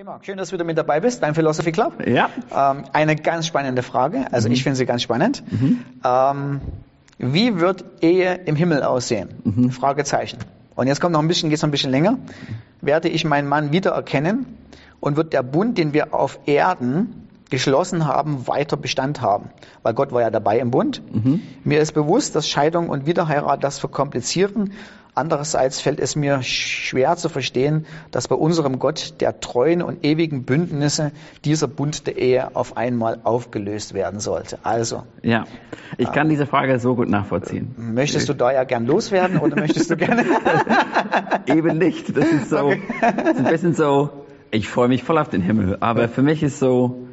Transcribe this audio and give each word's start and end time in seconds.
Hey 0.00 0.06
Marc, 0.06 0.24
schön, 0.24 0.38
dass 0.38 0.48
du 0.48 0.54
wieder 0.54 0.64
mit 0.64 0.78
dabei 0.78 0.98
bist 1.00 1.20
beim 1.20 1.34
Philosophy 1.34 1.72
Club. 1.72 2.06
Ja. 2.08 2.30
Ähm, 2.50 2.84
eine 2.94 3.16
ganz 3.16 3.46
spannende 3.46 3.82
Frage, 3.82 4.32
also 4.32 4.48
Mhm. 4.48 4.54
ich 4.54 4.62
finde 4.62 4.76
sie 4.76 4.86
ganz 4.86 5.02
spannend. 5.02 5.42
Ähm, 6.02 6.60
wie 7.18 7.60
wird 7.60 7.84
Ehe 8.00 8.36
im 8.46 8.56
Himmel 8.56 8.82
aussehen? 8.82 9.28
Mhm. 9.44 9.70
Fragezeichen. 9.70 10.38
Und 10.74 10.86
jetzt 10.86 11.02
kommt 11.02 11.12
noch 11.12 11.20
ein 11.20 11.28
bisschen, 11.28 11.50
geht's 11.50 11.60
noch 11.60 11.68
ein 11.68 11.70
bisschen 11.70 11.90
länger. 11.90 12.16
Werde 12.80 13.10
ich 13.10 13.26
meinen 13.26 13.46
Mann 13.46 13.72
wiedererkennen 13.72 14.46
und 15.00 15.16
wird 15.18 15.34
der 15.34 15.42
Bund, 15.42 15.76
den 15.76 15.92
wir 15.92 16.14
auf 16.14 16.38
Erden 16.46 17.28
geschlossen 17.50 18.06
haben, 18.06 18.46
weiter 18.46 18.78
Bestand 18.78 19.20
haben? 19.20 19.50
Weil 19.82 19.92
Gott 19.92 20.12
war 20.12 20.22
ja 20.22 20.30
dabei 20.30 20.60
im 20.60 20.70
Bund. 20.70 21.02
Mhm. 21.12 21.42
Mir 21.62 21.78
ist 21.80 21.92
bewusst, 21.92 22.34
dass 22.34 22.48
Scheidung 22.48 22.88
und 22.88 23.04
Wiederheirat 23.04 23.62
das 23.62 23.78
verkomplizieren. 23.78 24.72
Andererseits 25.14 25.80
fällt 25.80 26.00
es 26.00 26.16
mir 26.16 26.42
schwer 26.42 27.16
zu 27.16 27.28
verstehen, 27.28 27.86
dass 28.10 28.28
bei 28.28 28.36
unserem 28.36 28.78
Gott 28.78 29.14
der 29.20 29.40
treuen 29.40 29.82
und 29.82 30.04
ewigen 30.04 30.44
Bündnisse 30.44 31.12
dieser 31.44 31.68
Bund 31.68 32.06
der 32.06 32.16
Ehe 32.16 32.54
auf 32.54 32.76
einmal 32.76 33.20
aufgelöst 33.24 33.94
werden 33.94 34.20
sollte. 34.20 34.58
Also, 34.62 35.02
Ja. 35.22 35.44
Ich 35.98 36.10
kann 36.12 36.28
diese 36.28 36.46
Frage 36.46 36.78
so 36.78 36.94
gut 36.94 37.08
nachvollziehen. 37.08 37.74
möchtest 37.76 38.28
du 38.28 38.34
da 38.34 38.52
ja 38.52 38.64
gern 38.64 38.86
loswerden 38.86 39.38
oder 39.38 39.56
möchtest 39.56 39.90
du 39.90 39.96
gerne? 39.96 40.24
Eben 41.46 41.78
nicht. 41.78 42.16
Das 42.16 42.26
ist 42.30 42.50
so, 42.50 42.72
das 43.00 43.30
ist 43.32 43.38
ein 43.38 43.44
bisschen 43.44 43.74
so, 43.74 44.10
ich 44.50 44.68
freue 44.68 44.88
mich 44.88 45.02
voll 45.02 45.18
auf 45.18 45.28
den 45.28 45.42
Himmel. 45.42 45.76
Aber 45.80 46.08
für 46.08 46.22
mich 46.22 46.42
ist 46.42 46.58
so, 46.58 47.08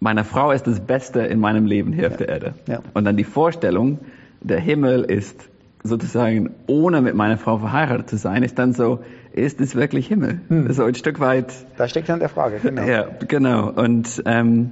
meine 0.00 0.24
Frau 0.24 0.50
ist 0.52 0.66
das 0.66 0.80
Beste 0.80 1.20
in 1.20 1.38
meinem 1.40 1.66
Leben 1.66 1.92
hier 1.92 2.08
auf 2.08 2.16
der 2.16 2.28
Erde. 2.28 2.54
Ja. 2.66 2.80
Und 2.94 3.04
dann 3.04 3.16
die 3.16 3.24
Vorstellung, 3.24 3.98
der 4.40 4.58
Himmel 4.58 5.02
ist 5.04 5.48
sozusagen, 5.84 6.50
ohne 6.66 7.00
mit 7.02 7.14
meiner 7.14 7.38
Frau 7.38 7.58
verheiratet 7.58 8.08
zu 8.08 8.16
sein, 8.16 8.42
ist 8.42 8.58
dann 8.58 8.72
so, 8.72 9.00
ist 9.32 9.60
es 9.60 9.74
wirklich 9.74 10.06
Himmel? 10.06 10.40
So 10.70 10.84
ein 10.84 10.94
Stück 10.94 11.20
weit 11.20 11.52
Da 11.76 11.88
steckt 11.88 12.06
hinter 12.06 12.20
der 12.20 12.28
Frage, 12.28 12.58
genau. 12.62 12.82
Ja, 12.82 13.06
genau. 13.26 13.70
Und 13.70 14.22
ähm, 14.26 14.70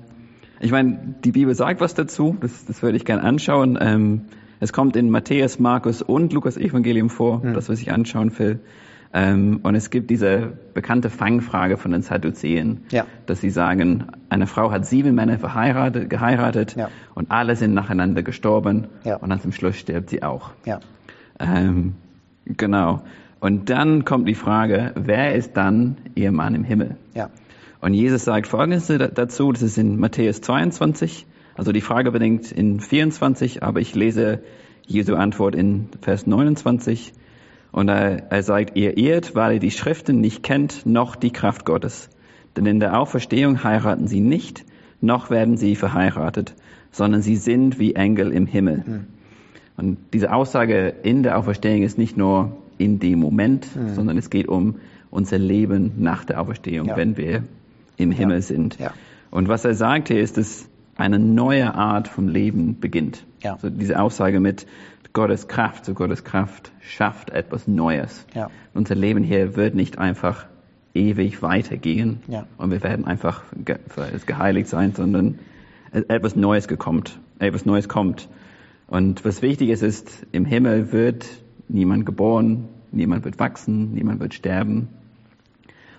ich 0.60 0.70
meine, 0.70 1.14
die 1.24 1.32
Bibel 1.32 1.54
sagt 1.54 1.80
was 1.80 1.94
dazu, 1.94 2.36
das, 2.40 2.64
das 2.66 2.82
würde 2.82 2.96
ich 2.96 3.04
gerne 3.04 3.22
anschauen. 3.22 3.78
Ähm, 3.80 4.22
es 4.60 4.72
kommt 4.72 4.94
in 4.96 5.10
Matthäus, 5.10 5.58
Markus 5.58 6.02
und 6.02 6.32
Lukas 6.32 6.56
Evangelium 6.58 7.08
vor, 7.08 7.40
das 7.54 7.68
was 7.70 7.80
ich 7.80 7.90
anschauen 7.92 8.38
will. 8.38 8.60
Ähm, 9.12 9.60
und 9.64 9.74
es 9.74 9.90
gibt 9.90 10.08
diese 10.10 10.52
bekannte 10.74 11.10
Fangfrage 11.10 11.78
von 11.78 11.90
den 11.90 12.02
Sadduzäen, 12.02 12.82
Ja. 12.90 13.06
dass 13.26 13.40
sie 13.40 13.50
sagen, 13.50 14.04
eine 14.28 14.46
Frau 14.46 14.70
hat 14.70 14.86
sieben 14.86 15.16
Männer 15.16 15.36
verheiratet, 15.38 16.08
geheiratet 16.10 16.76
Ja. 16.76 16.90
und 17.16 17.30
alle 17.32 17.56
sind 17.56 17.74
nacheinander 17.74 18.22
gestorben 18.22 18.86
Ja. 19.02 19.16
und 19.16 19.30
dann 19.30 19.40
zum 19.40 19.50
Schluss 19.50 19.76
stirbt 19.76 20.10
sie 20.10 20.22
auch. 20.22 20.50
Ähm, 21.40 21.94
genau. 22.44 23.02
Und 23.40 23.70
dann 23.70 24.04
kommt 24.04 24.28
die 24.28 24.34
Frage, 24.34 24.92
wer 24.96 25.34
ist 25.34 25.56
dann 25.56 25.96
ihr 26.14 26.30
Mann 26.30 26.54
im 26.54 26.64
Himmel? 26.64 26.96
Ja. 27.14 27.30
Und 27.80 27.94
Jesus 27.94 28.24
sagt 28.24 28.46
Folgendes 28.46 28.86
da- 28.88 29.08
dazu, 29.08 29.50
das 29.52 29.62
ist 29.62 29.78
in 29.78 29.98
Matthäus 29.98 30.42
22, 30.42 31.26
also 31.56 31.72
die 31.72 31.80
Frage 31.80 32.10
bedingt 32.12 32.52
in 32.52 32.80
24, 32.80 33.62
aber 33.62 33.80
ich 33.80 33.94
lese 33.94 34.40
Jesu 34.86 35.14
Antwort 35.14 35.54
in 35.54 35.88
Vers 36.02 36.26
29. 36.26 37.12
Und 37.72 37.88
er, 37.88 38.30
er 38.30 38.42
sagt, 38.42 38.76
ihr 38.76 38.98
irrt, 38.98 39.34
weil 39.34 39.54
ihr 39.54 39.60
die 39.60 39.70
Schriften 39.70 40.20
nicht 40.20 40.42
kennt, 40.42 40.84
noch 40.84 41.16
die 41.16 41.30
Kraft 41.30 41.64
Gottes. 41.64 42.10
Denn 42.56 42.66
in 42.66 42.80
der 42.80 42.98
Auferstehung 42.98 43.62
heiraten 43.62 44.08
sie 44.08 44.20
nicht, 44.20 44.64
noch 45.00 45.30
werden 45.30 45.56
sie 45.56 45.76
verheiratet, 45.76 46.56
sondern 46.90 47.22
sie 47.22 47.36
sind 47.36 47.78
wie 47.78 47.94
Engel 47.94 48.32
im 48.32 48.46
Himmel. 48.46 49.06
Und 49.80 49.96
diese 50.12 50.32
Aussage 50.32 50.92
in 51.02 51.22
der 51.22 51.38
Auferstehung 51.38 51.82
ist 51.82 51.96
nicht 51.96 52.16
nur 52.16 52.56
in 52.78 52.98
dem 52.98 53.18
Moment, 53.18 53.66
sondern 53.94 54.18
es 54.18 54.28
geht 54.30 54.46
um 54.48 54.76
unser 55.10 55.38
Leben 55.38 55.92
nach 55.98 56.24
der 56.24 56.40
Auferstehung, 56.40 56.88
Ja. 56.88 56.96
wenn 56.96 57.16
wir 57.16 57.44
im 57.96 58.10
Himmel 58.10 58.42
sind. 58.42 58.78
Ja. 58.78 58.92
Und 59.30 59.48
was 59.48 59.64
er 59.64 59.74
sagt 59.74 60.08
hier 60.08 60.20
ist, 60.20 60.36
dass 60.36 60.68
eine 60.96 61.18
neue 61.18 61.74
Art 61.74 62.08
vom 62.08 62.28
Leben 62.28 62.78
beginnt. 62.78 63.24
Ja. 63.42 63.54
Also 63.54 63.70
diese 63.70 63.98
Aussage 64.00 64.38
mit 64.38 64.66
Gottes 65.12 65.48
Kraft 65.48 65.84
zu 65.86 65.94
Gottes 65.94 66.24
Kraft 66.24 66.72
schafft 66.80 67.30
etwas 67.30 67.66
Neues. 67.66 68.26
Ja. 68.34 68.50
Unser 68.74 68.94
Leben 68.94 69.24
hier 69.24 69.56
wird 69.56 69.74
nicht 69.74 69.98
einfach 69.98 70.46
ewig 70.94 71.42
weitergehen 71.42 72.20
Ja. 72.28 72.46
und 72.58 72.70
wir 72.70 72.82
werden 72.82 73.06
einfach 73.06 73.42
ge 73.64 73.76
geheiligt 74.26 74.68
sein, 74.68 74.92
sondern 74.94 75.38
etwas 75.92 76.36
Neues 76.36 76.68
gekommt, 76.68 77.18
etwas 77.38 77.64
Neues 77.64 77.88
kommt. 77.88 78.28
Und 78.90 79.24
was 79.24 79.40
wichtig 79.40 79.70
ist, 79.70 79.82
ist, 79.82 80.26
im 80.32 80.44
Himmel 80.44 80.92
wird 80.92 81.26
niemand 81.68 82.04
geboren, 82.06 82.68
niemand 82.90 83.24
wird 83.24 83.38
wachsen, 83.38 83.94
niemand 83.94 84.18
wird 84.20 84.34
sterben. 84.34 84.88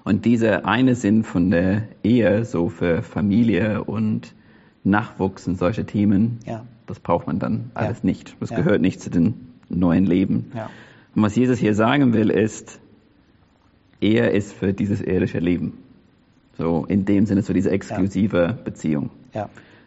Und 0.03 0.25
dieser 0.25 0.65
eine 0.65 0.95
Sinn 0.95 1.23
von 1.23 1.49
der 1.51 1.83
Ehe, 2.03 2.43
so 2.43 2.67
für 2.67 3.01
Familie 3.01 3.83
und 3.85 4.35
Nachwuchs 4.83 5.47
und 5.47 5.57
solche 5.57 5.85
Themen, 5.85 6.39
Ja. 6.45 6.65
das 6.85 6.99
braucht 6.99 7.27
man 7.27 7.39
dann 7.39 7.71
alles 7.75 7.99
Ja. 7.99 8.05
nicht. 8.05 8.35
Das 8.41 8.49
Ja. 8.49 8.57
gehört 8.57 8.81
nicht 8.81 8.99
zu 8.99 9.09
dem 9.09 9.35
neuen 9.69 10.05
Leben. 10.05 10.47
Und 11.15 11.23
was 11.23 11.35
Jesus 11.35 11.59
hier 11.59 11.73
sagen 11.75 12.13
will, 12.13 12.29
ist, 12.29 12.81
Ehe 14.01 14.29
ist 14.31 14.51
für 14.51 14.73
dieses 14.73 15.01
irdische 15.01 15.39
Leben. 15.39 15.77
So 16.57 16.85
in 16.89 17.05
dem 17.05 17.25
Sinne, 17.25 17.41
so 17.41 17.53
diese 17.53 17.71
exklusive 17.71 18.57
Beziehung. 18.65 19.11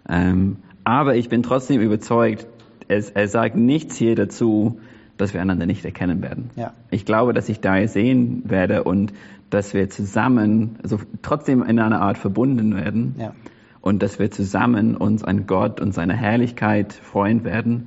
Ähm, 0.08 0.56
aber 0.84 1.16
ich 1.16 1.28
bin 1.28 1.42
trotzdem 1.42 1.80
überzeugt, 1.82 2.46
es, 2.88 3.10
er 3.10 3.28
sagt 3.28 3.56
nichts 3.56 3.96
hier 3.96 4.14
dazu, 4.14 4.78
dass 5.16 5.32
wir 5.34 5.40
einander 5.40 5.66
nicht 5.66 5.84
erkennen 5.84 6.22
werden. 6.22 6.50
Ja. 6.56 6.72
Ich 6.90 7.04
glaube, 7.04 7.32
dass 7.32 7.48
ich 7.48 7.60
da 7.60 7.86
sehen 7.86 8.42
werde 8.46 8.84
und 8.84 9.12
dass 9.50 9.72
wir 9.74 9.88
zusammen, 9.88 10.76
also 10.82 10.98
trotzdem 11.22 11.62
in 11.62 11.78
einer 11.78 12.00
Art 12.00 12.18
verbunden 12.18 12.74
werden 12.74 13.14
Ja. 13.18 13.32
und 13.80 14.02
dass 14.02 14.18
wir 14.18 14.30
zusammen 14.30 14.96
uns 14.96 15.22
an 15.22 15.46
Gott 15.46 15.80
und 15.80 15.92
seine 15.94 16.14
Herrlichkeit 16.14 16.92
freuen 16.92 17.44
werden. 17.44 17.86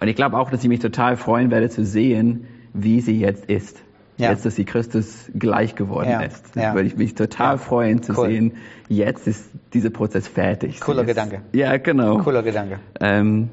Und 0.00 0.08
ich 0.08 0.16
glaube 0.16 0.36
auch, 0.36 0.50
dass 0.50 0.62
ich 0.64 0.68
mich 0.68 0.80
total 0.80 1.16
freuen 1.16 1.50
werde 1.52 1.68
zu 1.68 1.84
sehen, 1.84 2.46
wie 2.72 3.00
sie 3.00 3.18
jetzt 3.20 3.44
ist. 3.46 3.80
Ja. 4.16 4.30
Jetzt, 4.30 4.44
dass 4.46 4.54
sie 4.56 4.64
Christus 4.64 5.30
gleich 5.36 5.74
geworden 5.76 6.10
Ja. 6.10 6.20
ist. 6.22 6.54
Ja. 6.56 6.74
Würde 6.74 6.86
ich 6.88 6.96
mich 6.96 7.14
total 7.14 7.58
freuen 7.58 8.02
zu 8.02 8.12
Cool. 8.16 8.28
sehen, 8.28 8.52
jetzt 8.88 9.26
ist 9.26 9.48
dieser 9.72 9.90
Prozess 9.90 10.26
fertig. 10.28 10.80
Cooler 10.80 11.04
Gedanke. 11.04 11.42
Ja, 11.52 11.76
genau. 11.78 12.18
Cooler 12.18 12.42
Gedanke. 12.42 12.78
Ähm, 13.00 13.50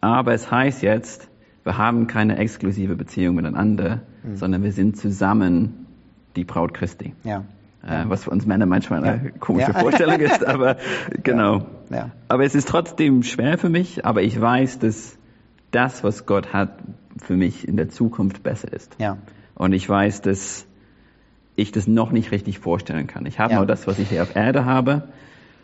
aber 0.00 0.32
es 0.34 0.50
heißt 0.50 0.82
jetzt, 0.82 1.28
wir 1.64 1.76
haben 1.78 2.06
keine 2.06 2.38
exklusive 2.38 2.96
Beziehung 2.96 3.34
miteinander, 3.36 4.00
Mhm. 4.22 4.36
sondern 4.36 4.62
wir 4.62 4.72
sind 4.72 4.96
zusammen 4.96 5.86
die 6.36 6.44
Braut 6.44 6.74
Christi. 6.74 7.14
Ja. 7.24 7.44
Äh, 7.82 8.04
was 8.08 8.24
für 8.24 8.30
uns 8.30 8.44
Männer 8.44 8.66
manchmal 8.66 9.02
eine 9.04 9.24
Ja. 9.24 9.30
komische 9.38 9.72
Ja. 9.72 9.78
Vorstellung 9.80 10.20
ist, 10.20 10.46
aber 10.46 10.76
genau. 11.22 11.66
Ja. 11.90 12.10
Aber 12.28 12.44
es 12.44 12.54
ist 12.54 12.68
trotzdem 12.68 13.22
schwer 13.22 13.56
für 13.58 13.70
mich, 13.70 14.04
aber 14.04 14.22
ich 14.22 14.38
weiß, 14.38 14.78
dass 14.78 15.16
das, 15.70 16.04
was 16.04 16.26
Gott 16.26 16.52
hat, 16.52 16.78
für 17.16 17.36
mich 17.36 17.66
in 17.66 17.76
der 17.76 17.88
Zukunft 17.88 18.42
besser 18.42 18.72
ist. 18.72 18.96
Ja. 18.98 19.16
Und 19.54 19.72
ich 19.72 19.88
weiß, 19.88 20.20
dass 20.22 20.66
ich 21.56 21.72
das 21.72 21.86
noch 21.86 22.12
nicht 22.12 22.30
richtig 22.32 22.58
vorstellen 22.58 23.06
kann. 23.06 23.26
Ich 23.26 23.38
habe 23.38 23.54
nur 23.54 23.66
das, 23.66 23.86
was 23.86 23.98
ich 23.98 24.08
hier 24.10 24.22
auf 24.22 24.34
Erde 24.36 24.64
habe. 24.64 25.08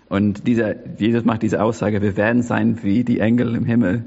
Und 0.08 0.46
dieser, 0.46 0.74
Jesus 0.98 1.24
macht 1.24 1.42
diese 1.42 1.62
Aussage, 1.62 2.00
wir 2.02 2.16
werden 2.16 2.42
sein 2.42 2.82
wie 2.82 3.04
die 3.04 3.20
Engel 3.20 3.54
im 3.54 3.64
Himmel. 3.64 4.04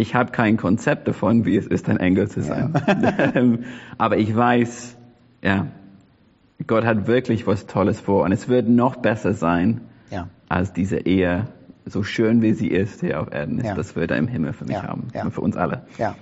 Ich 0.00 0.14
habe 0.14 0.32
kein 0.32 0.56
Konzept 0.56 1.06
davon, 1.08 1.44
wie 1.44 1.56
es 1.56 1.66
ist, 1.66 1.88
ein 1.90 1.98
Engel 1.98 2.28
zu 2.28 2.40
sein. 2.42 2.72
Ähm, 3.34 3.64
Aber 3.98 4.16
ich 4.16 4.34
weiß, 4.34 4.96
ja, 5.42 5.66
Gott 6.66 6.84
hat 6.86 7.06
wirklich 7.06 7.46
was 7.46 7.66
Tolles 7.66 8.00
vor. 8.00 8.24
Und 8.24 8.32
es 8.32 8.48
wird 8.48 8.66
noch 8.66 8.96
besser 8.96 9.34
sein, 9.34 9.82
Ja. 10.10 10.28
als 10.48 10.72
diese 10.72 10.98
Ehe, 11.00 11.48
so 11.84 12.02
schön 12.02 12.40
wie 12.40 12.52
sie 12.54 12.68
ist 12.68 13.00
hier 13.00 13.20
auf 13.20 13.30
Erden 13.32 13.58
ist. 13.58 13.66
Ja. 13.66 13.74
Das 13.74 13.94
wird 13.94 14.10
er 14.10 14.16
im 14.16 14.26
Himmel 14.28 14.54
für 14.54 14.64
mich 14.64 14.76
Ja. 14.76 14.84
haben. 14.84 15.08
Ja. 15.14 15.22
Und 15.24 15.32
für 15.32 15.42
uns 15.42 15.56
alle. 15.56 15.82
Ja. 15.98 16.14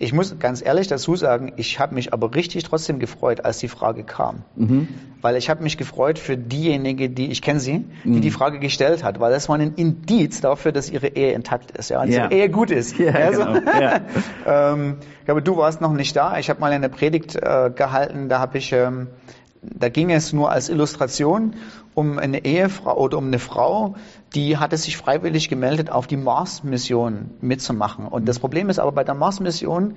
Ich 0.00 0.12
muss 0.12 0.38
ganz 0.38 0.64
ehrlich 0.64 0.86
dazu 0.86 1.16
sagen, 1.16 1.52
ich 1.56 1.80
habe 1.80 1.94
mich 1.96 2.12
aber 2.12 2.32
richtig 2.34 2.62
trotzdem 2.62 3.00
gefreut, 3.00 3.44
als 3.44 3.58
die 3.58 3.66
Frage 3.66 4.04
kam. 4.04 4.42
Mhm. 4.54 4.86
Weil 5.22 5.34
ich 5.36 5.50
habe 5.50 5.64
mich 5.64 5.76
gefreut 5.76 6.20
für 6.20 6.36
diejenige, 6.36 7.10
die, 7.10 7.32
ich 7.32 7.42
kenne 7.42 7.58
sie, 7.58 7.84
die 8.04 8.20
die 8.20 8.30
Frage 8.30 8.60
gestellt 8.60 9.02
hat, 9.02 9.18
weil 9.18 9.32
das 9.32 9.48
war 9.48 9.56
ein 9.58 9.74
Indiz 9.74 10.40
dafür, 10.40 10.70
dass 10.70 10.88
ihre 10.88 11.08
Ehe 11.08 11.32
intakt 11.32 11.72
ist, 11.76 11.90
ja, 11.90 12.06
dass 12.06 12.14
Ja. 12.14 12.24
ihre 12.26 12.34
Ehe 12.34 12.48
gut 12.48 12.70
ist. 12.70 12.96
Ja, 12.98 13.12
Also, 13.12 13.44
genau. 13.44 13.60
Ja. 13.80 14.00
ähm, 14.72 14.98
ich 15.18 15.24
glaube, 15.24 15.42
du 15.42 15.56
warst 15.56 15.80
noch 15.80 15.92
nicht 15.92 16.14
da. 16.14 16.38
Ich 16.38 16.48
habe 16.48 16.60
mal 16.60 16.70
eine 16.70 16.88
Predigt 16.88 17.34
äh, 17.34 17.70
gehalten, 17.74 18.28
da 18.28 18.38
habe 18.38 18.58
ich, 18.58 18.72
ähm, 18.72 19.08
da 19.62 19.88
ging 19.88 20.12
es 20.12 20.32
nur 20.32 20.52
als 20.52 20.68
Illustration 20.68 21.54
um 21.94 22.20
eine 22.20 22.44
Ehefrau 22.44 22.96
oder 22.96 23.18
um 23.18 23.26
eine 23.26 23.40
Frau, 23.40 23.96
die 24.34 24.58
hatte 24.58 24.76
sich 24.76 24.96
freiwillig 24.96 25.48
gemeldet, 25.48 25.90
auf 25.90 26.06
die 26.06 26.16
Mars-Mission 26.16 27.30
mitzumachen. 27.40 28.06
Und 28.06 28.28
das 28.28 28.38
Problem 28.38 28.68
ist 28.68 28.78
aber 28.78 28.92
bei 28.92 29.04
der 29.04 29.14
Mars-Mission, 29.14 29.96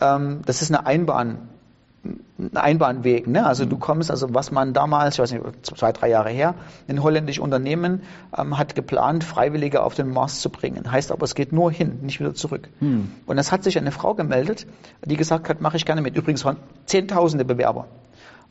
ähm, 0.00 0.40
das 0.44 0.62
ist 0.62 0.70
eine 0.70 0.86
Einbahn, 0.86 1.48
ein 2.04 2.56
Einbahnweg. 2.56 3.26
Ne? 3.26 3.44
Also 3.44 3.64
du 3.64 3.76
kommst, 3.76 4.10
also 4.10 4.32
was 4.32 4.50
man 4.50 4.72
damals, 4.72 5.14
ich 5.14 5.20
weiß 5.20 5.32
nicht, 5.32 5.44
zwei, 5.62 5.92
drei 5.92 6.08
Jahre 6.08 6.30
her, 6.30 6.54
ein 6.88 7.02
holländisches 7.02 7.42
Unternehmen 7.42 8.02
ähm, 8.36 8.58
hat 8.58 8.74
geplant, 8.74 9.24
Freiwillige 9.24 9.82
auf 9.82 9.94
den 9.94 10.10
Mars 10.10 10.40
zu 10.40 10.50
bringen. 10.50 10.90
Heißt 10.90 11.12
aber, 11.12 11.24
es 11.24 11.34
geht 11.34 11.52
nur 11.52 11.70
hin, 11.70 11.98
nicht 12.02 12.20
wieder 12.20 12.34
zurück. 12.34 12.68
Und 13.26 13.38
es 13.38 13.52
hat 13.52 13.64
sich 13.64 13.78
eine 13.78 13.92
Frau 13.92 14.14
gemeldet, 14.14 14.66
die 15.04 15.16
gesagt 15.16 15.48
hat, 15.48 15.60
mache 15.60 15.76
ich 15.76 15.84
gerne 15.84 16.02
mit. 16.02 16.16
Übrigens 16.16 16.44
waren 16.44 16.56
zehntausende 16.86 17.44
Bewerber. 17.44 17.86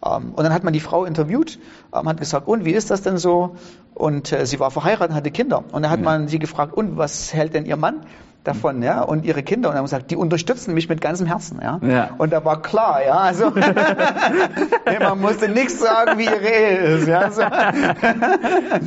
Ähm, 0.06 0.34
und 0.36 0.44
dann 0.44 0.54
hat 0.54 0.64
man 0.64 0.74
die 0.74 0.80
Frau 0.80 1.06
interviewt, 1.06 1.60
ähm, 1.94 2.08
hat 2.08 2.20
gesagt, 2.20 2.48
und 2.48 2.66
wie 2.66 2.74
ist 2.74 2.92
das 2.92 3.02
denn 3.02 3.18
so? 3.18 3.56
Und 3.94 4.32
äh, 4.32 4.46
sie 4.46 4.60
war 4.60 4.72
verheiratet, 4.72 5.16
hatte 5.16 5.32
Kinder. 5.32 5.64
Und 5.72 5.82
dann 5.84 5.92
hat 5.92 6.02
man 6.02 6.28
sie 6.28 6.40
gefragt, 6.40 6.74
und 6.74 6.98
was 6.98 7.34
hält 7.34 7.54
denn 7.54 7.66
ihr 7.66 7.78
Mann? 7.78 8.02
davon, 8.48 8.82
ja, 8.82 9.02
und 9.02 9.26
ihre 9.26 9.44
Kinder. 9.44 9.70
Und 9.70 9.74
dann 9.74 9.80
haben 9.80 9.86
gesagt, 9.86 10.10
die 10.12 10.16
unterstützen 10.16 10.74
mich 10.74 10.90
mit 10.90 11.02
ganzem 11.02 11.28
Herzen, 11.28 11.60
ja. 11.62 11.80
Ja. 11.82 12.10
Und 12.18 12.32
da 12.32 12.44
war 12.46 12.62
klar, 12.62 13.06
ja, 13.06 13.18
also 13.18 13.50
nee, 13.50 15.00
man 15.00 15.20
musste 15.20 15.50
nichts 15.50 15.80
sagen, 15.80 16.18
wie 16.18 16.26
ihre 16.26 16.48
Ehe 16.48 16.78
ist, 16.78 17.08
ja. 17.08 17.30
So. 17.30 17.42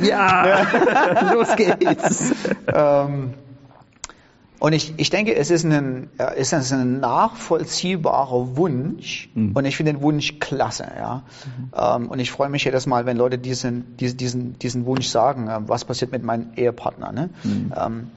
Ja, 0.01 0.65
los 1.33 1.55
geht's. 1.55 2.33
Ähm, 2.73 3.33
und 4.61 4.73
ich, 4.73 4.93
ich 4.97 5.09
denke, 5.09 5.35
es 5.35 5.49
ist 5.49 5.65
ein, 5.65 6.11
es 6.19 6.53
ist 6.53 6.71
ein 6.71 6.99
nachvollziehbarer 6.99 8.57
Wunsch 8.57 9.27
und 9.55 9.65
ich 9.65 9.75
finde 9.75 9.93
den 9.93 10.03
Wunsch 10.03 10.39
klasse. 10.39 10.85
Ja? 10.95 11.23
Ähm, 11.75 12.09
und 12.09 12.19
ich 12.19 12.29
freue 12.29 12.47
mich 12.49 12.63
jedes 12.63 12.85
Mal, 12.85 13.07
wenn 13.07 13.17
Leute 13.17 13.39
diesen, 13.39 13.97
diesen, 13.97 14.17
diesen, 14.17 14.59
diesen 14.59 14.85
Wunsch 14.85 15.07
sagen, 15.07 15.47
äh, 15.47 15.61
was 15.67 15.83
passiert 15.83 16.11
mit 16.11 16.21
meinem 16.21 16.53
Ehepartner. 16.55 17.11
Ne? 17.11 17.31
Ähm, 17.75 18.11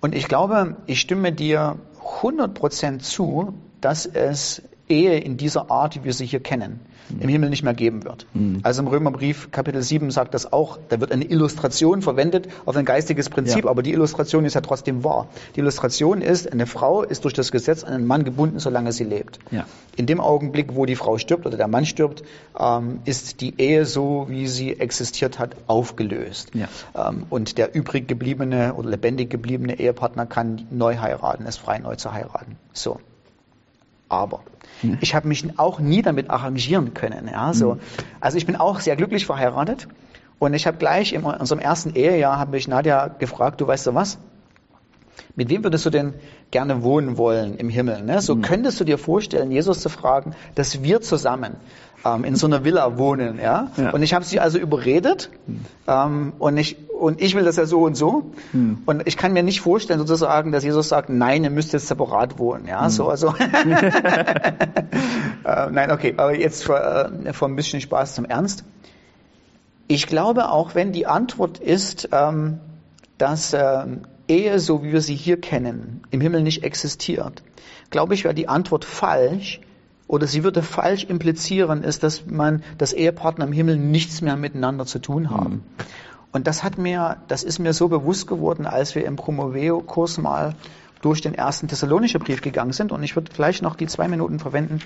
und 0.00 0.14
ich 0.14 0.28
glaube, 0.28 0.76
ich 0.86 1.00
stimme 1.00 1.32
dir 1.32 1.74
100% 2.20 3.00
zu, 3.00 3.54
dass 3.80 4.06
es 4.06 4.62
Ehe 4.88 5.18
in 5.18 5.36
dieser 5.36 5.70
Art, 5.70 5.96
wie 5.96 6.04
wir 6.04 6.12
sie 6.12 6.26
hier 6.26 6.40
kennen, 6.40 6.80
im 7.20 7.28
Himmel 7.28 7.48
nicht 7.48 7.62
mehr 7.62 7.72
geben 7.74 8.04
wird. 8.04 8.26
Also 8.62 8.82
im 8.82 8.88
Römerbrief 8.88 9.50
Kapitel 9.50 9.82
7 9.82 10.10
sagt 10.10 10.34
das 10.34 10.52
auch, 10.52 10.78
da 10.90 11.00
wird 11.00 11.10
eine 11.10 11.24
Illustration 11.24 12.02
verwendet 12.02 12.48
auf 12.66 12.76
ein 12.76 12.84
geistiges 12.84 13.30
Prinzip, 13.30 13.64
Ja. 13.64 13.70
aber 13.70 13.82
die 13.82 13.92
Illustration 13.92 14.44
ist 14.44 14.54
ja 14.54 14.60
trotzdem 14.60 15.04
wahr. 15.04 15.28
Die 15.56 15.60
Illustration 15.60 16.20
ist, 16.20 16.50
eine 16.52 16.66
Frau 16.66 17.02
ist 17.02 17.24
durch 17.24 17.32
das 17.34 17.50
Gesetz 17.50 17.82
an 17.82 17.92
einen 17.94 18.06
Mann 18.06 18.24
gebunden, 18.24 18.58
solange 18.58 18.92
sie 18.92 19.04
lebt. 19.04 19.38
Ja. 19.50 19.64
In 19.96 20.04
dem 20.06 20.20
Augenblick, 20.20 20.74
wo 20.76 20.84
die 20.84 20.96
Frau 20.96 21.16
stirbt 21.18 21.46
oder 21.46 21.56
der 21.56 21.68
Mann 21.68 21.86
stirbt, 21.86 22.22
ähm, 22.58 23.00
ist 23.06 23.40
die 23.40 23.58
Ehe 23.58 23.86
so, 23.86 24.26
wie 24.28 24.46
sie 24.46 24.78
existiert 24.78 25.38
hat, 25.38 25.56
aufgelöst. 25.66 26.50
Ja. 26.54 26.68
Ähm, 26.94 27.24
und 27.30 27.56
der 27.58 27.74
übrig 27.74 28.06
gebliebene 28.06 28.74
oder 28.74 28.90
lebendig 28.90 29.30
gebliebene 29.30 29.78
Ehepartner 29.78 30.26
kann 30.26 30.66
neu 30.70 30.98
heiraten, 30.98 31.46
ist 31.46 31.56
frei 31.58 31.78
neu 31.78 31.96
zu 31.96 32.12
heiraten. 32.12 32.56
So. 32.72 33.00
Aber 34.08 34.40
ich 35.00 35.14
habe 35.14 35.28
mich 35.28 35.58
auch 35.58 35.80
nie 35.80 36.02
damit 36.02 36.30
arrangieren 36.30 36.94
können. 36.94 37.28
Ja, 37.30 37.52
so. 37.52 37.78
Also 38.20 38.38
ich 38.38 38.46
bin 38.46 38.56
auch 38.56 38.80
sehr 38.80 38.96
glücklich 38.96 39.26
verheiratet 39.26 39.88
und 40.38 40.54
ich 40.54 40.66
habe 40.66 40.78
gleich 40.78 41.12
in 41.12 41.24
unserem 41.24 41.58
ersten 41.58 41.94
Ehejahr 41.94 42.38
habe 42.38 42.56
ich 42.56 42.68
Nadja 42.68 43.08
gefragt, 43.08 43.60
du 43.60 43.66
weißt 43.66 43.86
du 43.88 43.94
was? 43.94 44.18
Mit 45.34 45.50
wem 45.50 45.62
würdest 45.62 45.86
du 45.86 45.90
denn 45.90 46.14
gerne 46.50 46.82
wohnen 46.82 47.16
wollen 47.16 47.56
im 47.56 47.68
Himmel? 47.68 48.02
Ne? 48.02 48.20
So 48.20 48.36
könntest 48.36 48.80
du 48.80 48.84
dir 48.84 48.98
vorstellen, 48.98 49.50
Jesus 49.50 49.80
zu 49.80 49.88
fragen, 49.88 50.34
dass 50.54 50.82
wir 50.82 51.00
zusammen 51.00 51.56
ähm, 52.04 52.24
in 52.24 52.36
so 52.36 52.46
einer 52.46 52.64
Villa 52.64 52.98
wohnen. 52.98 53.38
Ja? 53.38 53.70
Ja. 53.76 53.90
Und 53.90 54.02
ich 54.02 54.14
habe 54.14 54.24
sie 54.24 54.40
also 54.40 54.58
überredet 54.58 55.30
ähm, 55.86 56.32
und, 56.38 56.56
ich, 56.56 56.76
und 56.98 57.20
ich 57.20 57.34
will 57.34 57.44
das 57.44 57.56
ja 57.56 57.64
so 57.64 57.82
und 57.82 57.96
so. 57.96 58.32
Und 58.86 59.06
ich 59.06 59.16
kann 59.16 59.32
mir 59.32 59.42
nicht 59.42 59.60
vorstellen, 59.60 60.00
sozusagen, 60.00 60.52
dass 60.52 60.64
Jesus 60.64 60.88
sagt, 60.88 61.08
nein, 61.08 61.44
ihr 61.44 61.50
müsst 61.50 61.72
jetzt 61.72 61.86
separat 61.86 62.38
wohnen. 62.38 62.66
Ja? 62.66 62.90
So, 62.90 63.08
also 63.08 63.28
äh, 63.38 63.92
nein, 65.70 65.92
okay, 65.92 66.14
aber 66.16 66.36
jetzt 66.36 66.64
vor, 66.64 66.80
äh, 66.80 67.32
vor 67.32 67.48
ein 67.48 67.56
bisschen 67.56 67.80
Spaß 67.80 68.14
zum 68.14 68.24
Ernst. 68.24 68.64
Ich 69.86 70.06
glaube 70.06 70.50
auch, 70.50 70.74
wenn 70.74 70.92
die 70.92 71.06
Antwort 71.06 71.58
ist, 71.58 72.08
ähm, 72.12 72.58
dass 73.16 73.54
ähm, 73.54 74.02
Ehe, 74.26 74.58
so 74.58 74.82
wie 74.82 74.92
wir 74.92 75.00
sie 75.00 75.14
hier 75.14 75.40
kennen, 75.40 76.02
im 76.10 76.20
Himmel 76.20 76.42
nicht 76.42 76.64
existiert, 76.64 77.42
glaube 77.90 78.14
ich, 78.14 78.24
wäre 78.24 78.34
die 78.34 78.48
Antwort 78.48 78.84
falsch 78.84 79.60
oder 80.08 80.26
sie 80.26 80.42
würde 80.42 80.62
falsch 80.62 81.04
implizieren, 81.04 81.84
ist, 81.84 82.02
dass 82.02 82.26
man, 82.26 82.62
dass 82.76 82.92
Ehepartner 82.92 83.46
im 83.46 83.52
Himmel 83.52 83.76
nichts 83.76 84.20
mehr 84.20 84.36
miteinander 84.36 84.84
zu 84.84 84.98
tun 84.98 85.30
haben. 85.30 85.62
Und 86.32 86.46
das 86.46 86.62
hat 86.62 86.78
mir, 86.78 87.18
das 87.28 87.42
ist 87.42 87.58
mir 87.58 87.72
so 87.72 87.88
bewusst 87.88 88.26
geworden, 88.26 88.66
als 88.66 88.94
wir 88.94 89.04
im 89.04 89.16
Promoveo-Kurs 89.16 90.18
mal 90.18 90.54
durch 91.00 91.20
den 91.20 91.34
ersten 91.34 91.68
Thessalonischer 91.68 92.18
Brief 92.18 92.42
gegangen 92.42 92.72
sind. 92.72 92.92
Und 92.92 93.02
ich 93.02 93.16
würde 93.16 93.32
gleich 93.32 93.62
noch 93.62 93.76
die 93.76 93.86
zwei 93.86 94.08
Minuten 94.08 94.38
verwenden, 94.38 94.80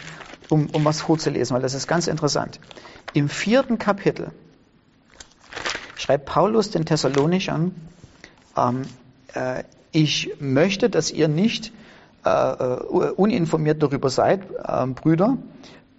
um, 0.49 0.69
um 0.73 0.85
was 0.85 1.01
vorzulesen, 1.01 1.55
weil 1.55 1.63
das 1.63 1.75
ist 1.75 1.89
ganz 1.89 2.07
interessant. 2.07 2.61
Im 3.13 3.29
vierten 3.29 3.79
Kapitel 3.79 4.31
schreibt 5.97 6.27
Paulus 6.27 6.71
den 6.71 6.85
Thessalonichern, 6.85 7.75
ähm, 8.57 8.83
äh, 9.35 9.65
ich 9.91 10.35
möchte, 10.41 10.91
dass 10.91 11.11
ihr 11.11 11.29
nicht 11.29 11.73
äh, 12.25 12.31
äh, 12.31 13.11
uninformiert 13.17 13.83
darüber 13.83 14.09
seid, 14.09 14.43
äh, 14.65 14.87
Brüder, 14.87 15.39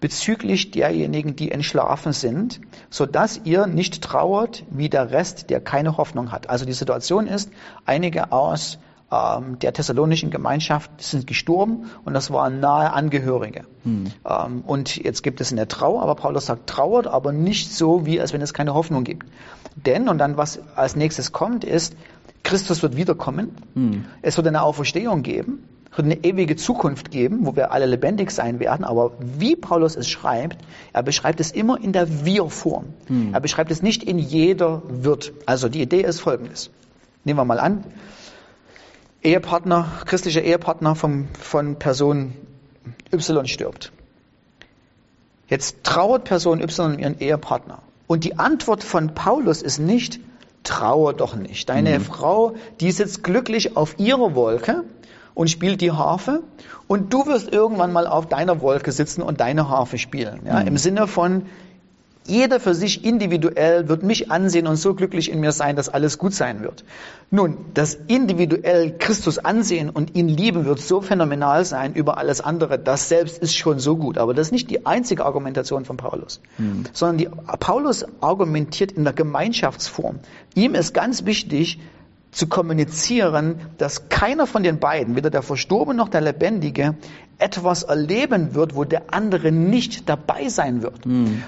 bezüglich 0.03 0.69
derjenigen, 0.71 1.37
die 1.37 1.49
entschlafen 1.49 2.11
sind, 2.11 2.59
so 2.89 3.05
dass 3.05 3.39
ihr 3.45 3.67
nicht 3.67 4.03
trauert 4.03 4.65
wie 4.69 4.89
der 4.89 5.11
Rest, 5.11 5.49
der 5.49 5.61
keine 5.61 5.95
Hoffnung 5.95 6.33
hat. 6.33 6.49
Also 6.49 6.65
die 6.65 6.73
Situation 6.73 7.25
ist, 7.25 7.49
einige 7.85 8.33
aus 8.33 8.79
ähm, 9.09 9.59
der 9.59 9.71
thessalonischen 9.71 10.29
Gemeinschaft 10.29 10.91
sind 11.01 11.25
gestorben 11.25 11.89
und 12.03 12.13
das 12.13 12.31
waren 12.31 12.59
nahe 12.59 12.91
Angehörige. 12.91 13.63
Ähm, 14.29 14.63
und 14.67 14.97
jetzt 14.97 15.23
gibt 15.23 15.39
es 15.39 15.53
eine 15.53 15.69
Trauer, 15.69 16.01
aber 16.01 16.15
Paulus 16.15 16.47
sagt, 16.47 16.67
trauert, 16.67 17.07
aber 17.07 17.31
nicht 17.31 17.73
so, 17.73 18.05
wie 18.05 18.19
als 18.19 18.33
wenn 18.33 18.41
es 18.41 18.53
keine 18.53 18.73
Hoffnung 18.73 19.05
gibt. 19.05 19.25
Denn, 19.77 20.09
und 20.09 20.17
dann 20.17 20.35
was 20.35 20.59
als 20.75 20.97
nächstes 20.97 21.31
kommt, 21.31 21.63
ist, 21.63 21.95
Christus 22.43 22.83
wird 22.83 22.97
wiederkommen. 22.97 23.55
Es 24.21 24.35
wird 24.35 24.47
eine 24.47 24.63
Auferstehung 24.63 25.23
geben. 25.23 25.63
Es 25.93 25.97
wird 25.97 26.07
eine 26.07 26.23
ewige 26.25 26.55
Zukunft 26.55 27.11
geben, 27.11 27.45
wo 27.45 27.55
wir 27.55 27.71
alle 27.71 27.85
lebendig 27.85 28.31
sein 28.31 28.59
werden. 28.59 28.83
Aber 28.83 29.11
wie 29.19 29.55
Paulus 29.55 29.95
es 29.95 30.09
schreibt, 30.09 30.57
er 30.91 31.03
beschreibt 31.03 31.39
es 31.39 31.51
immer 31.51 31.79
in 31.79 31.93
der 31.93 32.25
Wir-Form. 32.25 32.85
Er 33.31 33.39
beschreibt 33.39 33.69
es 33.69 33.83
nicht 33.83 34.01
in 34.01 34.17
jeder 34.17 34.81
wird. 34.87 35.33
Also 35.45 35.69
die 35.69 35.83
Idee 35.83 36.01
ist 36.01 36.19
folgendes. 36.19 36.71
Nehmen 37.25 37.37
wir 37.37 37.45
mal 37.45 37.59
an, 37.59 37.83
Ehepartner, 39.21 39.85
christlicher 40.05 40.41
Ehepartner 40.41 40.95
vom, 40.95 41.27
von 41.39 41.75
Person 41.77 42.33
Y 43.11 43.47
stirbt. 43.47 43.91
Jetzt 45.47 45.83
trauert 45.83 46.23
Person 46.23 46.59
Y 46.59 46.97
ihren 46.97 47.19
Ehepartner. 47.19 47.83
Und 48.07 48.23
die 48.23 48.39
Antwort 48.39 48.83
von 48.83 49.13
Paulus 49.13 49.61
ist 49.61 49.77
nicht, 49.77 50.19
trauer 50.63 51.13
doch 51.13 51.35
nicht. 51.35 51.69
Deine 51.69 51.99
Frau, 51.99 52.55
die 52.79 52.91
sitzt 52.91 53.23
glücklich 53.23 53.77
auf 53.77 53.99
ihrer 53.99 54.33
Wolke 54.33 54.83
und 55.33 55.49
spielt 55.49 55.81
die 55.81 55.91
Harfe 55.91 56.43
und 56.87 57.13
du 57.13 57.25
wirst 57.25 57.51
irgendwann 57.51 57.91
mal 57.91 58.07
auf 58.07 58.27
deiner 58.27 58.61
Wolke 58.61 58.91
sitzen 58.91 59.21
und 59.21 59.39
deine 59.39 59.69
Harfe 59.69 59.97
spielen. 59.97 60.41
Ja? 60.45 60.59
Im 60.61 60.77
Sinne 60.77 61.07
von, 61.07 61.43
jeder 62.25 62.59
für 62.59 62.73
sich 62.73 63.03
individuell 63.03 63.89
wird 63.89 64.03
mich 64.03 64.31
ansehen 64.31 64.67
und 64.67 64.77
so 64.77 64.93
glücklich 64.93 65.29
in 65.29 65.39
mir 65.39 65.51
sein, 65.51 65.75
dass 65.75 65.89
alles 65.89 66.17
gut 66.17 66.33
sein 66.33 66.61
wird. 66.61 66.85
Nun, 67.31 67.57
das 67.73 67.95
individuell 68.07 68.97
Christus 68.97 69.39
ansehen 69.39 69.89
und 69.89 70.15
ihn 70.15 70.29
lieben 70.29 70.65
wird 70.65 70.79
so 70.79 71.01
phänomenal 71.01 71.65
sein 71.65 71.93
über 71.93 72.17
alles 72.17 72.39
andere, 72.39 72.79
das 72.79 73.09
selbst 73.09 73.39
ist 73.39 73.55
schon 73.55 73.79
so 73.79 73.97
gut. 73.97 74.17
Aber 74.17 74.33
das 74.33 74.47
ist 74.47 74.51
nicht 74.51 74.69
die 74.69 74.85
einzige 74.85 75.25
Argumentation 75.25 75.83
von 75.83 75.97
Paulus, 75.97 76.39
sondern 76.93 77.17
die, 77.17 77.29
Paulus 77.59 78.05
argumentiert 78.21 78.91
in 78.91 79.03
der 79.03 79.13
Gemeinschaftsform. 79.13 80.19
Ihm 80.55 80.75
ist 80.75 80.93
ganz 80.93 81.25
wichtig, 81.25 81.79
zu 82.33 82.47
kommunizieren, 82.47 83.59
dass 83.77 84.09
keiner 84.09 84.47
von 84.47 84.63
den 84.63 84.79
beiden, 84.79 85.15
weder 85.15 85.29
der 85.29 85.43
Verstorbene 85.43 85.97
noch 85.97 86.09
der 86.09 86.21
Lebendige, 86.21 86.95
etwas 87.43 87.83
erleben 87.83 88.55
wird, 88.55 88.73
wo 88.73 88.85
der 88.85 89.03
andere 89.11 89.51
nicht 89.51 90.07
dabei 90.07 90.47
sein 90.47 90.81
wird, 90.81 91.01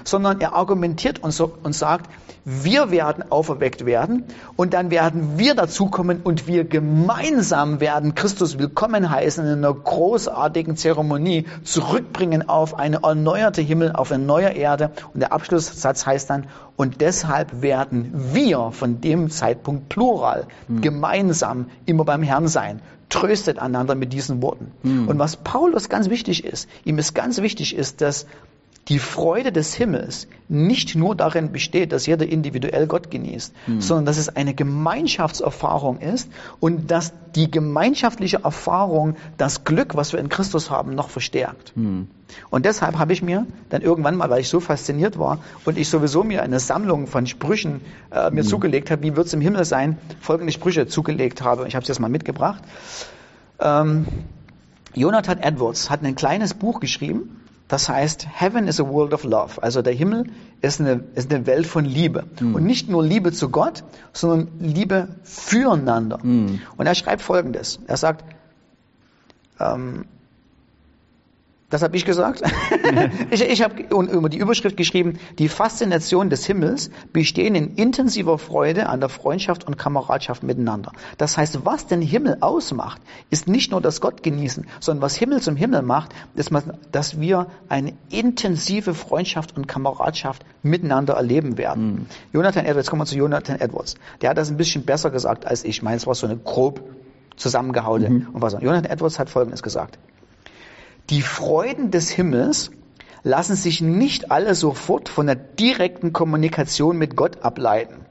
sondern 0.04 0.42
er 0.42 0.54
argumentiert 0.54 1.22
und, 1.22 1.30
so, 1.30 1.54
und 1.62 1.74
sagt, 1.74 2.10
wir 2.44 2.90
werden 2.90 3.24
auferweckt 3.32 3.86
werden 3.86 4.24
und 4.56 4.74
dann 4.74 4.90
werden 4.90 5.38
wir 5.38 5.54
dazukommen 5.54 6.20
und 6.22 6.46
wir 6.46 6.64
gemeinsam 6.64 7.80
werden 7.80 8.14
Christus 8.14 8.58
willkommen 8.58 9.10
heißen 9.10 9.44
in 9.44 9.52
einer 9.64 9.72
großartigen 9.72 10.76
Zeremonie, 10.76 11.46
zurückbringen 11.64 12.46
auf 12.48 12.78
eine 12.78 13.00
erneuerte 13.02 13.62
Himmel, 13.62 13.92
auf 13.92 14.12
eine 14.12 14.22
neue 14.22 14.50
Erde. 14.50 14.90
Und 15.14 15.20
der 15.20 15.32
Abschlusssatz 15.32 16.04
heißt 16.04 16.28
dann, 16.28 16.46
und 16.76 17.00
deshalb 17.00 17.62
werden 17.62 18.12
wir 18.34 18.70
von 18.70 19.00
dem 19.00 19.30
Zeitpunkt 19.30 19.88
plural 19.88 20.46
gemeinsam 20.68 21.70
immer 21.86 22.04
beim 22.04 22.22
Herrn 22.22 22.48
sein. 22.48 22.80
Tröstet 23.08 23.58
einander 23.58 23.94
mit 23.94 24.12
diesen 24.12 24.42
Worten. 24.42 24.72
Und 25.08 25.18
was 25.18 25.36
Paulus 25.36 25.88
ganz 25.88 26.10
wichtig 26.10 26.44
ist, 26.44 26.68
ihm 26.84 26.98
ist 26.98 27.14
ganz 27.14 27.40
wichtig 27.40 27.74
ist, 27.74 28.00
dass 28.00 28.26
die 28.88 28.98
Freude 29.00 29.50
des 29.50 29.74
Himmels 29.74 30.28
nicht 30.48 30.94
nur 30.94 31.16
darin 31.16 31.50
besteht, 31.50 31.90
dass 31.90 32.06
jeder 32.06 32.26
individuell 32.26 32.86
Gott 32.86 33.10
genießt, 33.10 33.52
sondern 33.80 34.06
dass 34.06 34.16
es 34.16 34.28
eine 34.28 34.54
Gemeinschaftserfahrung 34.54 35.98
ist 35.98 36.30
und 36.60 36.88
dass 36.90 37.12
die 37.34 37.50
gemeinschaftliche 37.50 38.44
Erfahrung 38.44 39.16
das 39.38 39.64
Glück, 39.64 39.96
was 39.96 40.12
wir 40.12 40.20
in 40.20 40.28
Christus 40.28 40.70
haben, 40.70 40.94
noch 40.94 41.10
verstärkt. 41.10 41.72
Und 42.50 42.64
deshalb 42.64 42.98
habe 42.98 43.12
ich 43.12 43.22
mir 43.22 43.46
dann 43.70 43.82
irgendwann 43.82 44.16
mal, 44.16 44.30
weil 44.30 44.40
ich 44.40 44.48
so 44.48 44.60
fasziniert 44.60 45.18
war 45.18 45.38
und 45.64 45.78
ich 45.78 45.88
sowieso 45.88 46.22
mir 46.22 46.42
eine 46.42 46.60
Sammlung 46.60 47.06
von 47.08 47.26
Sprüchen 47.26 47.80
äh, 48.10 48.30
mir 48.30 48.44
zugelegt 48.44 48.90
habe, 48.90 49.02
wie 49.02 49.16
wird 49.16 49.26
es 49.26 49.32
im 49.32 49.40
Himmel 49.40 49.64
sein, 49.64 49.98
folgende 50.20 50.52
Sprüche 50.52 50.86
zugelegt 50.86 51.42
habe. 51.42 51.66
Ich 51.66 51.74
habe 51.74 51.82
es 51.82 51.88
jetzt 51.88 52.00
mal 52.00 52.08
mitgebracht. 52.08 52.62
Ähm, 53.60 54.06
Jonathan 54.94 55.38
Edwards 55.38 55.90
hat 55.90 56.02
ein 56.04 56.14
kleines 56.14 56.54
Buch 56.54 56.80
geschrieben 56.80 57.45
Das 57.68 57.88
heißt, 57.88 58.28
Heaven 58.32 58.68
is 58.68 58.80
a 58.80 58.88
world 58.88 59.12
of 59.12 59.24
love. 59.24 59.60
Also 59.62 59.82
der 59.82 59.92
Himmel 59.92 60.26
ist 60.60 60.80
eine, 60.80 61.04
ist 61.14 61.32
eine 61.32 61.46
Welt 61.46 61.66
von 61.66 61.84
Liebe. 61.84 62.24
Und 62.54 62.64
nicht 62.64 62.88
nur 62.88 63.02
Liebe 63.04 63.32
zu 63.32 63.48
Gott, 63.48 63.82
sondern 64.12 64.48
Liebe 64.60 65.08
füreinander. 65.24 66.20
Und 66.76 66.86
er 66.86 66.94
schreibt 66.94 67.22
Folgendes. 67.22 67.80
Er 67.88 67.96
sagt, 67.96 68.24
ähm, 69.58 70.04
das 71.68 71.82
habe 71.82 71.96
ich 71.96 72.04
gesagt. 72.04 72.42
ich 73.30 73.42
ich 73.42 73.62
habe 73.62 73.82
über 73.82 74.28
die 74.28 74.38
Überschrift 74.38 74.76
geschrieben, 74.76 75.18
die 75.38 75.48
Faszination 75.48 76.30
des 76.30 76.46
Himmels 76.46 76.90
bestehen 77.12 77.56
in 77.56 77.74
intensiver 77.74 78.38
Freude 78.38 78.88
an 78.88 79.00
der 79.00 79.08
Freundschaft 79.08 79.66
und 79.66 79.76
Kameradschaft 79.76 80.44
miteinander. 80.44 80.92
Das 81.18 81.36
heißt, 81.36 81.64
was 81.64 81.86
den 81.86 82.02
Himmel 82.02 82.38
ausmacht, 82.40 83.00
ist 83.30 83.48
nicht 83.48 83.72
nur 83.72 83.80
das 83.80 84.00
Gott 84.00 84.22
genießen, 84.22 84.66
sondern 84.78 85.02
was 85.02 85.16
Himmel 85.16 85.42
zum 85.42 85.56
Himmel 85.56 85.82
macht, 85.82 86.14
ist, 86.36 86.52
dass 86.92 87.20
wir 87.20 87.48
eine 87.68 87.94
intensive 88.10 88.94
Freundschaft 88.94 89.56
und 89.56 89.66
Kameradschaft 89.66 90.44
miteinander 90.62 91.14
erleben 91.14 91.58
werden. 91.58 91.86
Mhm. 91.86 92.06
Jonathan 92.32 92.64
Edwards, 92.64 92.86
jetzt 92.86 92.90
kommen 92.90 93.02
wir 93.02 93.06
zu 93.06 93.16
Jonathan 93.16 93.60
Edwards. 93.60 93.96
Der 94.20 94.30
hat 94.30 94.38
das 94.38 94.50
ein 94.50 94.56
bisschen 94.56 94.84
besser 94.84 95.10
gesagt 95.10 95.46
als 95.46 95.64
ich. 95.64 95.76
Ich 95.76 95.82
meine, 95.82 95.96
es 95.96 96.06
war 96.06 96.14
so 96.14 96.26
eine 96.26 96.36
grob 96.36 96.80
zusammengehaute. 97.36 98.08
Mhm. 98.08 98.28
Und 98.32 98.40
was 98.40 98.54
Jonathan 98.54 98.84
Edwards 98.84 99.18
hat 99.18 99.30
Folgendes 99.30 99.62
gesagt. 99.62 99.98
Die 101.10 101.22
Freuden 101.22 101.90
des 101.90 102.10
Himmels 102.10 102.70
lassen 103.22 103.56
sich 103.56 103.80
nicht 103.80 104.30
alle 104.30 104.54
sofort 104.54 105.08
von 105.08 105.26
der 105.26 105.36
direkten 105.36 106.12
Kommunikation 106.12 106.96
mit 106.96 107.16
Gott 107.16 107.42
ableiten, 107.42 108.06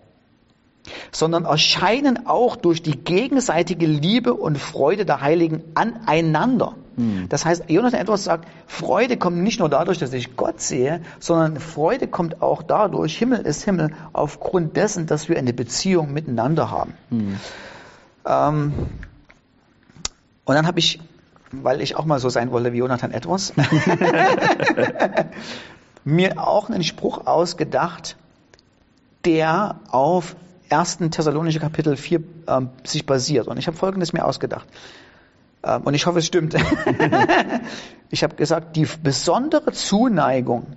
sondern 1.12 1.46
erscheinen 1.46 2.28
auch 2.28 2.56
durch 2.56 2.82
die 2.82 2.98
gegenseitige 2.98 3.86
Liebe 3.86 4.34
und 4.34 4.58
Freude 4.58 5.06
der 5.06 5.22
Heiligen 5.22 5.64
aneinander. 5.74 6.76
Hm. 6.96 7.28
Das 7.30 7.46
heißt, 7.46 7.66
Jonathan 7.68 8.00
Edwards 8.02 8.24
sagt, 8.24 8.48
Freude 8.68 9.18
kommt 9.18 9.38
nicht 9.38 9.60
nur 9.60 9.70
dadurch, 9.70 9.98
dass 9.98 10.14
ich 10.14 10.36
Gott 10.36 10.62
sehe, 10.62 11.02
sondern 11.20 11.60
Freude 11.60 12.08
kommt 12.08 12.42
auch 12.42 12.64
dadurch, 12.64 13.18
Himmel 13.18 13.42
ist 13.42 13.64
Himmel, 13.64 13.92
aufgrund 14.14 14.78
dessen, 14.78 15.06
dass 15.06 15.28
wir 15.28 15.38
eine 15.38 15.54
Beziehung 15.54 16.14
miteinander 16.14 16.72
haben. 16.72 16.94
Hm. 17.10 17.36
Ähm, 18.26 18.74
und 20.46 20.56
dann 20.56 20.68
habe 20.68 20.80
ich 20.80 21.00
weil 21.64 21.82
ich 21.82 21.96
auch 21.96 22.06
mal 22.06 22.20
so 22.20 22.30
sein 22.30 22.52
wollte 22.52 22.74
wie 22.74 22.78
Jonathan 22.78 23.12
Edwards, 23.12 23.54
mir 26.04 26.40
auch 26.40 26.70
einen 26.70 26.84
Spruch 26.84 27.26
ausgedacht, 27.26 28.16
der 29.26 29.80
auf 29.90 30.36
1. 30.70 30.98
Thessalonische 31.12 31.60
Kapitel 31.60 31.96
4 31.98 32.24
ähm, 32.48 32.70
sich 32.84 33.06
basiert. 33.06 33.48
Und 33.48 33.58
ich 33.58 33.68
habe 33.68 33.78
Folgendes 33.78 34.14
mir 34.14 34.26
ausgedacht. 34.26 34.68
Ähm, 35.64 35.82
und 35.84 35.94
ich 35.94 36.06
hoffe, 36.06 36.20
es 36.20 36.28
stimmt. 36.28 36.56
ich 38.10 38.24
habe 38.24 38.36
gesagt, 38.36 38.76
die 38.76 38.88
besondere 39.04 39.72
Zuneigung, 39.72 40.68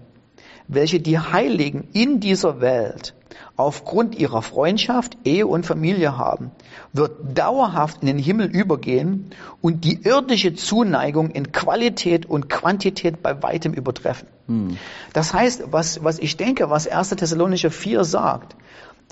welche 0.69 1.01
die 1.01 1.19
Heiligen 1.19 1.89
in 1.93 2.21
dieser 2.21 2.61
Welt 2.61 3.15
aufgrund 3.57 4.15
ihrer 4.15 4.43
Freundschaft, 4.43 5.19
Ehe 5.25 5.47
und 5.47 5.67
Familie 5.67 6.17
haben, 6.17 6.53
wird 6.93 7.37
dauerhaft 7.37 8.03
in 8.03 8.07
den 8.07 8.19
Himmel 8.19 8.47
übergehen 8.47 9.31
und 9.61 9.85
die 9.85 10.03
irdische 10.03 10.55
Zuneigung 10.55 11.31
in 11.31 11.51
Qualität 11.51 12.27
und 12.27 12.49
Quantität 12.49 13.23
bei 13.23 13.43
weitem 13.43 13.73
übertreffen. 13.73 14.29
Hm. 14.47 14.77
Das 15.13 15.35
heißt, 15.35 15.65
was, 15.73 16.05
was 16.05 16.19
ich 16.19 16.37
denke, 16.37 16.71
was 16.71 16.87
1. 16.87 17.11
Thessalonicher 17.11 17.71
4 17.71 18.05
sagt, 18.05 18.55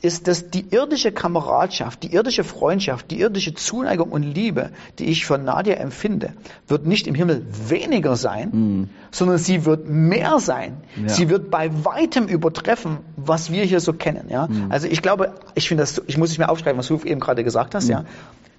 ist, 0.02 0.28
dass 0.28 0.50
die 0.50 0.66
irdische 0.70 1.10
Kameradschaft, 1.10 2.02
die 2.02 2.12
irdische 2.12 2.44
Freundschaft, 2.44 3.10
die 3.10 3.20
irdische 3.20 3.54
Zuneigung 3.54 4.10
und 4.10 4.22
Liebe, 4.22 4.70
die 4.98 5.06
ich 5.06 5.24
für 5.24 5.38
Nadia 5.38 5.76
empfinde, 5.76 6.34
wird 6.68 6.86
nicht 6.86 7.06
im 7.06 7.14
Himmel 7.14 7.46
weniger 7.68 8.16
sein, 8.16 8.48
mm. 8.50 8.90
sondern 9.10 9.38
sie 9.38 9.64
wird 9.64 9.88
mehr 9.88 10.38
sein. 10.38 10.76
Ja. 10.96 11.08
Sie 11.08 11.30
wird 11.30 11.50
bei 11.50 11.70
weitem 11.84 12.26
übertreffen, 12.26 12.98
was 13.16 13.50
wir 13.50 13.64
hier 13.64 13.80
so 13.80 13.94
kennen. 13.94 14.26
Ja? 14.28 14.48
Mm. 14.48 14.66
Also 14.70 14.86
ich 14.86 15.00
glaube, 15.00 15.32
ich 15.54 15.68
finde 15.68 15.82
das, 15.82 16.02
ich 16.06 16.18
muss 16.18 16.30
es 16.30 16.38
mir 16.38 16.50
aufschreiben, 16.50 16.78
was 16.78 16.88
du 16.88 17.00
eben 17.02 17.20
gerade 17.20 17.42
gesagt 17.42 17.74
hast. 17.74 17.88
Mm. 17.88 17.92
Ja? 17.92 18.04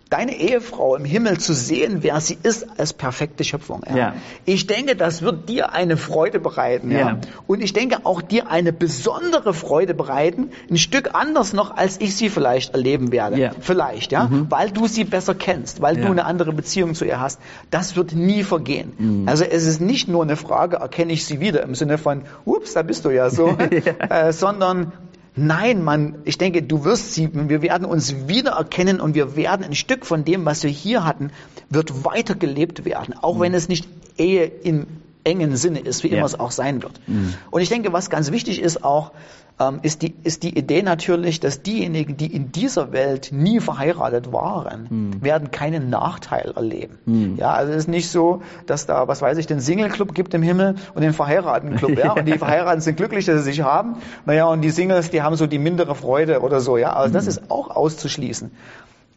Deine 0.10 0.36
Ehefrau 0.36 0.96
im 0.96 1.06
Himmel 1.06 1.40
zu 1.40 1.54
sehen, 1.54 2.00
wer 2.02 2.20
sie 2.22 2.38
ist 2.42 2.68
als 2.80 2.94
perfekte 2.94 3.44
Schöpfung. 3.44 3.84
Ja. 3.88 3.98
ja. 3.98 4.14
Ich 4.46 4.68
denke, 4.68 4.96
das 4.96 5.22
wird 5.22 5.50
dir 5.50 5.74
eine 5.74 5.98
Freude 5.98 6.40
bereiten. 6.40 6.92
Ja. 6.92 7.00
ja. 7.00 7.18
Und 7.48 7.62
ich 7.62 7.74
denke 7.74 8.00
auch 8.04 8.22
dir 8.22 8.50
eine 8.50 8.74
besondere 8.74 9.54
Freude 9.54 9.94
bereiten, 9.94 10.52
ein 10.70 10.78
Stück 10.78 11.12
anders 11.14 11.54
noch, 11.54 11.76
als 11.76 12.00
ich 12.00 12.16
sie 12.16 12.30
vielleicht 12.30 12.74
erleben 12.74 13.12
werde. 13.12 13.38
Ja. 13.38 13.52
Vielleicht, 13.60 14.12
ja, 14.12 14.28
mhm. 14.28 14.48
weil 14.50 14.72
du 14.72 14.88
sie 14.88 15.04
besser 15.04 15.36
kennst, 15.36 15.82
weil 15.82 15.98
du 15.98 16.08
eine 16.08 16.26
andere 16.26 16.54
Beziehung 16.54 16.96
zu 16.96 17.06
ihr 17.06 17.20
hast. 17.20 17.40
Das 17.70 17.96
wird 17.96 18.14
nie 18.14 18.44
vergehen. 18.44 18.94
Mhm. 18.98 19.28
Also 19.28 19.44
es 19.44 19.66
ist 19.66 19.82
nicht 19.82 20.08
nur 20.08 20.24
eine 20.24 20.36
Frage, 20.36 20.78
erkenne 20.78 21.14
ich 21.14 21.26
sie 21.26 21.40
wieder 21.40 21.64
im 21.64 21.76
Sinne 21.76 21.98
von, 21.98 22.24
ups, 22.46 22.74
da 22.74 22.82
bist 22.82 23.06
du 23.06 23.10
ja 23.10 23.30
so, 23.30 23.58
äh, 24.10 24.32
sondern 24.32 24.92
Nein, 25.38 25.84
man, 25.84 26.16
ich 26.26 26.40
denke, 26.40 26.64
du 26.64 26.84
wirst 26.84 27.14
sie, 27.14 27.30
wir 27.32 27.62
werden 27.62 27.86
uns 27.86 28.28
wiedererkennen 28.28 29.00
und 29.00 29.14
wir 29.14 29.36
werden 29.36 29.64
ein 29.64 29.76
Stück 29.76 30.06
von 30.06 30.26
dem, 30.26 30.46
was 30.46 30.64
wir 30.64 30.72
hier 30.72 31.06
hatten, 31.06 31.32
wird 31.70 32.04
weitergelebt 32.04 32.86
werden, 32.86 33.14
auch 33.22 33.36
mhm. 33.36 33.42
wenn 33.42 33.54
es 33.54 33.70
nicht 33.70 33.88
Ehe 34.18 34.46
im 34.46 34.88
engen 35.28 35.56
Sinne 35.58 35.80
ist, 35.80 36.04
wie 36.04 36.10
ja. 36.10 36.18
immer 36.18 36.26
es 36.26 36.40
auch 36.40 36.52
sein 36.52 36.82
wird. 36.82 37.00
Mhm. 37.06 37.34
Und 37.52 37.62
ich 37.62 37.70
denke, 37.70 37.94
was 37.94 38.10
ganz 38.10 38.32
wichtig 38.32 38.62
ist 38.62 38.84
auch, 38.84 39.12
ähm, 39.60 39.80
ist, 39.82 40.02
die, 40.04 40.14
ist 40.24 40.44
die 40.44 40.58
Idee 40.58 40.84
natürlich, 40.84 41.40
dass 41.40 41.62
diejenigen, 41.64 42.16
die 42.16 42.28
in 42.28 42.52
dieser 42.52 42.92
Welt 42.92 43.30
nie 43.32 43.60
verheiratet 43.60 44.32
waren, 44.32 44.88
mhm. 44.90 45.22
werden 45.22 45.52
keinen 45.52 45.90
Nachteil 45.90 46.54
erleben. 46.56 47.00
Mhm. 47.06 47.36
Ja, 47.38 47.54
also 47.54 47.72
es 47.72 47.80
ist 47.80 47.88
nicht 47.88 48.10
so, 48.10 48.42
dass 48.68 48.86
da, 48.86 49.08
was 49.08 49.22
weiß 49.22 49.38
ich, 49.38 49.48
den 49.48 49.60
Single-Club 49.60 50.14
gibt 50.14 50.34
im 50.34 50.44
Himmel 50.44 50.76
und 50.94 51.02
den 51.02 51.14
Verheirateten-Club, 51.14 51.98
ja, 51.98 52.12
und 52.18 52.26
die 52.26 52.38
Verheirateten 52.38 52.82
sind 52.82 52.98
glücklich, 52.98 53.26
dass 53.26 53.38
sie 53.38 53.52
sich 53.52 53.62
haben, 53.62 53.98
naja, 54.26 54.46
und 54.46 54.62
die 54.62 54.70
Singles, 54.70 55.10
die 55.10 55.22
haben 55.22 55.36
so 55.36 55.48
die 55.48 55.60
mindere 55.60 55.96
Freude 55.96 56.42
oder 56.42 56.62
so, 56.62 56.78
ja, 56.78 56.94
also 56.94 57.14
das 57.14 57.24
mhm. 57.24 57.30
ist 57.30 57.52
auch 57.52 57.70
auszuschließen. 57.76 58.52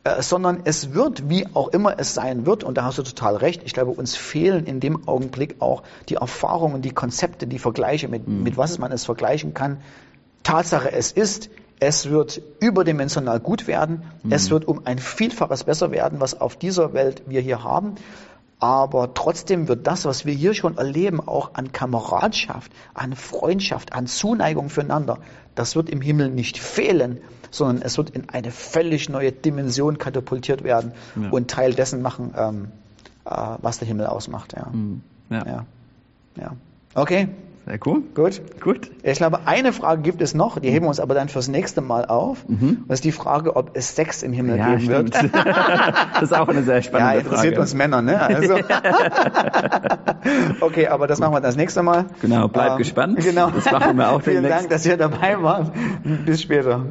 Äh, 0.03 0.23
sondern 0.23 0.63
es 0.65 0.95
wird, 0.95 1.29
wie 1.29 1.47
auch 1.53 1.69
immer 1.69 1.99
es 1.99 2.15
sein 2.15 2.47
wird, 2.47 2.65
und 2.65 2.79
da 2.79 2.85
hast 2.85 2.97
du 2.97 3.03
total 3.03 3.37
recht, 3.37 3.63
ich 3.67 3.75
glaube, 3.75 3.91
uns 3.91 4.17
fehlen 4.17 4.65
in 4.65 4.81
dem 4.81 5.07
Augenblick 5.07 5.57
auch 5.61 5.83
die 6.09 6.15
Erfahrungen, 6.15 6.81
die 6.81 6.91
Konzepte, 6.91 7.47
die 7.47 7.59
Vergleiche, 7.59 8.09
mit, 8.09 8.27
mhm. 8.27 8.43
mit 8.43 8.57
was 8.57 8.79
man 8.79 8.93
es 8.93 9.05
vergleichen 9.05 9.53
kann. 9.53 9.83
Tatsache 10.43 10.91
es 10.91 11.13
ist, 11.13 11.51
es 11.81 12.09
wird 12.09 12.41
überdimensional 12.61 13.41
gut 13.41 13.67
werden, 13.67 14.05
mhm. 14.23 14.33
es 14.33 14.51
wird 14.51 14.67
um 14.67 14.87
ein 14.87 14.99
Vielfaches 14.99 15.65
besser 15.65 15.91
werden, 15.91 16.19
was 16.19 16.41
auf 16.41 16.57
dieser 16.57 16.95
Welt 16.95 17.25
wir 17.27 17.43
hier 17.43 17.63
haben. 17.63 17.97
Aber 18.61 19.15
trotzdem 19.15 19.69
wird 19.69 19.87
das, 19.87 20.05
was 20.05 20.27
wir 20.27 20.35
hier 20.35 20.53
schon 20.53 20.77
erleben, 20.77 21.27
auch 21.27 21.55
an 21.55 21.73
Kameradschaft, 21.73 22.71
an 22.93 23.17
Freundschaft, 23.17 23.95
an 23.95 24.07
Zuneigung 24.07 24.69
füreinander, 24.69 25.19
das 25.55 25.77
wird 25.77 25.89
im 25.89 26.03
Himmel 26.03 26.29
nicht 26.31 26.59
fehlen, 26.59 27.21
sondern 27.51 27.83
es 27.83 27.97
wird 27.97 28.11
in 28.11 28.29
eine 28.29 28.51
völlig 28.51 29.09
neue 29.09 29.33
Dimension 29.33 29.99
katapultiert 29.99 30.63
werden 30.63 30.93
ja. 31.21 31.31
und 31.31 31.51
Teil 31.51 31.73
dessen 31.73 32.03
machen, 32.03 32.35
ähm, 32.37 32.69
äh, 33.25 33.57
was 33.61 33.79
der 33.79 33.89
Himmel 33.89 34.07
ausmacht. 34.07 34.53
Ja. 34.55 34.67
Mhm. 34.71 35.01
Ja. 35.31 35.47
ja. 35.47 35.67
ja. 36.37 36.57
Okay. 36.95 37.29
Sehr 37.67 37.79
cool. 37.85 38.03
Gut. 38.15 38.41
Gut. 38.61 38.91
Ich 39.03 39.19
glaube, 39.19 39.41
eine 39.45 39.73
Frage 39.73 40.03
gibt 40.03 40.23
es 40.23 40.35
noch, 40.35 40.59
die 40.59 40.71
heben 40.71 40.87
wir 40.87 40.89
uns 40.89 41.01
aber 41.01 41.15
dann 41.15 41.29
fürs 41.29 41.49
nächste 41.49 41.81
Mal 41.81 42.07
auf. 42.07 42.49
Mhm. 42.49 42.85
Das 42.89 42.99
ist 42.99 43.05
die 43.05 43.13
Frage, 43.13 43.55
ob 43.55 43.77
es 43.77 43.95
Sex 43.95 44.23
im 44.23 44.33
Himmel 44.33 44.59
ja, 44.59 44.75
geben 44.75 45.13
stimmt. 45.13 45.23
wird. 45.23 45.35
das 46.15 46.23
ist 46.23 46.35
auch 46.35 46.49
eine 46.49 46.63
sehr 46.63 46.83
spannende 46.83 47.13
Frage. 47.13 47.17
Ja, 47.17 47.21
interessiert 47.21 47.55
Frage. 47.55 47.61
uns 47.61 47.75
Männer, 47.75 48.03
ne? 48.03 48.21
Also. 48.21 48.55
okay, 50.61 50.89
aber 50.89 51.07
das 51.07 51.21
machen 51.21 51.35
wir 51.35 51.41
das 51.41 51.57
nächste 51.57 51.83
Mal. 51.83 52.07
Genau, 52.23 52.49
bleibt 52.49 52.73
ähm, 52.73 52.79
gespannt. 52.79 53.21
Genau. 53.21 53.51
Das 53.51 53.71
machen 53.71 53.97
wir 53.97 54.11
auch 54.11 54.23
Vielen 54.23 54.45
Dank, 54.45 54.71
dass 54.71 54.87
ihr 54.87 54.97
dabei 54.97 55.43
wart. 55.43 55.73
Bis 56.25 56.43
später. 56.43 56.85